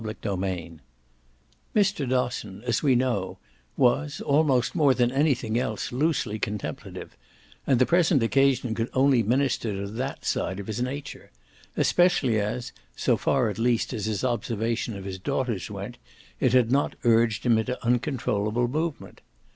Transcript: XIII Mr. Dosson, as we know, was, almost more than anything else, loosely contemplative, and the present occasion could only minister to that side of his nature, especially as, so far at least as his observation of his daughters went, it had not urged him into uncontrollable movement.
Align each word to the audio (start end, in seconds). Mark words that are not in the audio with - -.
XIII 0.03 0.79
Mr. 1.75 2.09
Dosson, 2.09 2.63
as 2.63 2.81
we 2.81 2.95
know, 2.95 3.37
was, 3.77 4.19
almost 4.19 4.73
more 4.73 4.95
than 4.95 5.11
anything 5.11 5.59
else, 5.59 5.91
loosely 5.91 6.39
contemplative, 6.39 7.15
and 7.67 7.77
the 7.77 7.85
present 7.85 8.23
occasion 8.23 8.73
could 8.73 8.89
only 8.95 9.21
minister 9.21 9.73
to 9.73 9.87
that 9.87 10.25
side 10.25 10.59
of 10.59 10.65
his 10.65 10.81
nature, 10.81 11.29
especially 11.77 12.39
as, 12.39 12.71
so 12.95 13.15
far 13.15 13.47
at 13.47 13.59
least 13.59 13.93
as 13.93 14.05
his 14.07 14.23
observation 14.23 14.97
of 14.97 15.05
his 15.05 15.19
daughters 15.19 15.69
went, 15.69 15.99
it 16.39 16.51
had 16.53 16.71
not 16.71 16.95
urged 17.03 17.45
him 17.45 17.59
into 17.59 17.77
uncontrollable 17.85 18.67
movement. 18.67 19.21